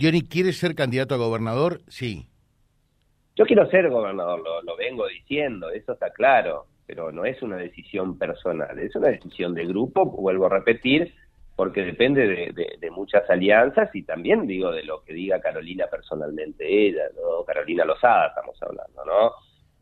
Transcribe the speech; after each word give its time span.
Johnny, 0.00 0.22
¿quiere 0.22 0.52
ser 0.52 0.74
candidato 0.74 1.14
a 1.14 1.18
gobernador? 1.18 1.80
Sí. 1.86 2.26
Yo 3.36 3.44
quiero 3.46 3.70
ser 3.70 3.88
gobernador, 3.90 4.42
lo, 4.64 4.76
vengo 4.76 5.06
diciendo, 5.06 5.70
eso 5.70 5.92
está 5.92 6.10
claro, 6.10 6.66
pero 6.84 7.12
no 7.12 7.24
es 7.24 7.40
una 7.42 7.56
decisión 7.56 8.18
personal, 8.18 8.76
es 8.78 8.94
una 8.96 9.08
decisión 9.08 9.54
de 9.54 9.66
grupo, 9.66 10.04
vuelvo 10.04 10.46
a 10.46 10.48
repetir, 10.50 11.14
porque 11.54 11.84
depende 11.84 12.26
de, 12.26 12.90
muchas 12.90 13.28
alianzas 13.30 13.90
y 13.94 14.02
también 14.02 14.46
digo 14.46 14.72
de 14.72 14.82
lo 14.82 15.02
que 15.04 15.14
diga 15.14 15.40
Carolina 15.40 15.86
personalmente 15.88 16.64
ella, 16.66 17.04
¿no? 17.14 17.44
Carolina 17.44 17.84
Lozada 17.84 18.28
estamos 18.28 18.60
hablando, 18.62 19.04
¿no? 19.04 19.32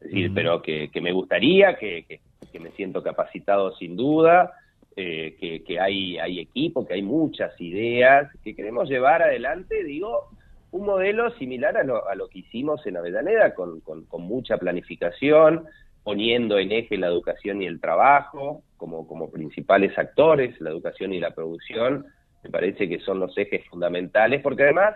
Es 0.01 0.09
decir, 0.09 0.33
pero 0.35 0.61
que, 0.61 0.91
me 1.01 1.13
gustaría, 1.13 1.77
que, 1.77 2.05
que, 2.07 2.61
me 2.61 2.71
siento 2.73 3.03
capacitado 3.03 3.75
sin 3.77 3.97
duda, 3.97 4.53
eh, 4.97 5.63
que, 5.67 5.81
hay, 5.81 6.19
hay 6.19 6.41
equipo, 6.41 6.87
que 6.87 6.95
hay 6.95 7.03
muchas 7.03 7.59
ideas, 7.61 8.31
que 8.45 8.55
queremos 8.55 8.89
llevar 8.89 9.23
adelante, 9.23 9.83
digo, 9.85 10.29
un 10.71 10.87
modelo 10.87 11.31
similar 11.39 11.77
a 11.77 11.83
lo, 11.83 12.07
a 12.09 12.15
lo 12.15 12.29
que 12.29 12.41
hicimos 12.41 12.87
en 12.87 12.97
Avellaneda, 12.97 13.55
con, 13.55 13.81
con, 13.81 14.23
mucha 14.23 14.59
planificación, 14.59 15.65
poniendo 16.03 16.59
en 16.59 16.73
eje 16.73 16.97
la 16.99 17.07
educación 17.07 17.63
y 17.63 17.67
el 17.67 17.81
trabajo 17.81 18.63
como, 18.77 19.07
como 19.07 19.31
principales 19.31 19.97
actores, 19.97 20.61
la 20.61 20.71
educación 20.71 21.13
y 21.15 21.21
la 21.21 21.31
producción, 21.31 22.07
me 22.43 22.51
parece 22.51 22.89
que 22.89 22.99
son 23.01 23.21
los 23.21 23.37
ejes 23.39 23.65
fundamentales, 23.69 24.43
porque 24.43 24.65
además 24.65 24.95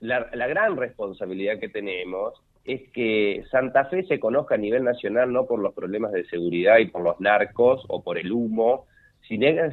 la, 0.00 0.28
la 0.34 0.46
gran 0.46 0.76
responsabilidad 0.76 1.58
que 1.58 1.68
tenemos 1.68 2.34
es 2.64 2.88
que 2.90 3.44
Santa 3.50 3.86
Fe 3.86 4.04
se 4.04 4.20
conozca 4.20 4.54
a 4.54 4.58
nivel 4.58 4.84
nacional 4.84 5.32
no 5.32 5.46
por 5.46 5.58
los 5.58 5.74
problemas 5.74 6.12
de 6.12 6.24
seguridad 6.26 6.78
y 6.78 6.86
por 6.86 7.02
los 7.02 7.20
narcos 7.20 7.84
o 7.88 8.02
por 8.02 8.18
el 8.18 8.30
humo, 8.30 8.86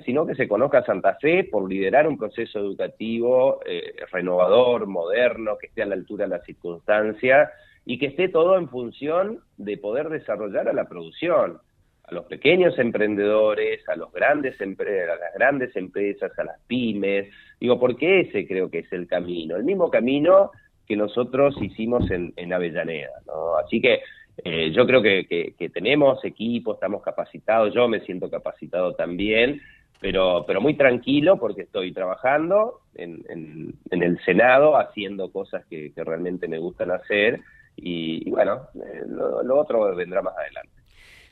sino 0.05 0.25
que 0.25 0.35
se 0.35 0.47
conozca 0.47 0.83
Santa 0.83 1.15
Fe 1.15 1.43
por 1.43 1.69
liderar 1.69 2.07
un 2.07 2.17
proceso 2.17 2.59
educativo 2.59 3.59
eh, 3.65 3.93
renovador, 4.11 4.87
moderno, 4.87 5.57
que 5.57 5.67
esté 5.67 5.81
a 5.81 5.85
la 5.85 5.95
altura 5.95 6.25
de 6.25 6.31
las 6.31 6.45
circunstancias 6.45 7.49
y 7.85 7.97
que 7.97 8.07
esté 8.07 8.29
todo 8.29 8.57
en 8.57 8.69
función 8.69 9.39
de 9.57 9.77
poder 9.77 10.09
desarrollar 10.09 10.69
a 10.69 10.73
la 10.73 10.85
producción, 10.87 11.59
a 12.03 12.13
los 12.13 12.25
pequeños 12.25 12.77
emprendedores, 12.79 13.87
a 13.89 13.95
los 13.95 14.11
grandes 14.11 14.59
a 14.61 14.65
las 14.65 15.33
grandes 15.35 15.75
empresas, 15.75 16.31
a 16.37 16.43
las 16.43 16.59
pymes. 16.67 17.29
Digo, 17.59 17.79
porque 17.79 18.21
ese 18.21 18.47
creo 18.47 18.69
que 18.69 18.79
es 18.79 18.93
el 18.93 19.07
camino, 19.07 19.55
el 19.55 19.63
mismo 19.63 19.89
camino 19.89 20.51
que 20.87 20.95
nosotros 20.95 21.55
hicimos 21.61 22.09
en, 22.09 22.33
en 22.35 22.53
Avellaneda, 22.53 23.21
¿no? 23.27 23.57
Así 23.57 23.79
que 23.81 24.01
eh, 24.43 24.71
yo 24.71 24.85
creo 24.85 25.01
que, 25.01 25.71
tenemos 25.73 26.23
equipo, 26.23 26.73
estamos 26.73 27.01
capacitados, 27.01 27.73
yo 27.73 27.87
me 27.87 27.99
siento 28.01 28.29
capacitado 28.29 28.93
también, 28.93 29.61
pero, 29.99 30.45
pero 30.47 30.61
muy 30.61 30.75
tranquilo 30.75 31.37
porque 31.37 31.63
estoy 31.63 31.91
trabajando 31.91 32.81
en, 32.95 33.23
en, 33.29 34.03
el 34.03 34.19
Senado, 34.23 34.77
haciendo 34.77 35.31
cosas 35.31 35.65
que, 35.65 35.91
realmente 35.95 36.47
me 36.47 36.57
gustan 36.59 36.91
hacer 36.91 37.41
y, 37.75 38.29
bueno, 38.29 38.67
eh, 38.75 39.03
lo, 39.07 39.59
otro 39.59 39.95
vendrá 39.95 40.21
más 40.21 40.37
adelante. 40.37 40.73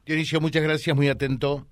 Dionisio, 0.06 0.40
muchas 0.40 0.64
gracias, 0.64 0.96
muy 0.96 1.10
atento. 1.10 1.66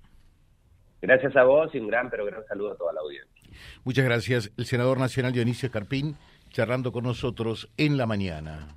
Gracias 1.02 1.36
a 1.36 1.44
vos 1.44 1.74
y 1.74 1.78
un 1.78 1.88
gran, 1.88 2.10
pero 2.10 2.24
gran 2.24 2.44
saludo 2.46 2.72
a 2.72 2.76
toda 2.76 2.92
la 2.92 3.00
audiencia. 3.00 3.50
Muchas 3.84 4.04
gracias. 4.04 4.52
El 4.56 4.66
senador 4.66 4.98
nacional 4.98 5.32
Dionisio 5.32 5.70
Carpín 5.70 6.16
charlando 6.50 6.92
con 6.92 7.04
nosotros 7.04 7.70
en 7.76 7.96
la 7.96 8.06
mañana 8.06 8.76